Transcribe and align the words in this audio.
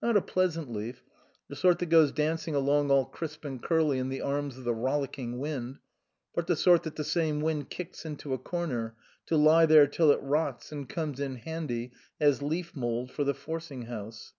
Not 0.00 0.16
a 0.16 0.22
pleasant 0.22 0.70
leaf, 0.72 1.02
the 1.48 1.56
sort 1.56 1.80
that 1.80 1.86
goes 1.86 2.12
dancing 2.12 2.54
along, 2.54 2.92
all 2.92 3.04
crisp 3.04 3.44
and 3.44 3.60
curly, 3.60 3.98
in 3.98 4.10
the 4.10 4.20
arms 4.20 4.56
of 4.56 4.62
the 4.62 4.72
rollicking 4.72 5.40
wind; 5.40 5.80
but 6.32 6.46
the 6.46 6.54
sort 6.54 6.84
that 6.84 6.94
the 6.94 7.02
same 7.02 7.40
wind 7.40 7.68
kicks 7.68 8.04
into 8.06 8.32
a 8.32 8.38
corner, 8.38 8.94
to 9.26 9.36
lie 9.36 9.66
there 9.66 9.88
till 9.88 10.12
it 10.12 10.22
rots 10.22 10.70
and 10.70 10.88
comes 10.88 11.18
in 11.18 11.34
handy 11.34 11.90
as 12.20 12.42
leaf 12.42 12.76
mould 12.76 13.10
for 13.10 13.24
the 13.24 13.34
forcing 13.34 13.86
house. 13.86 14.34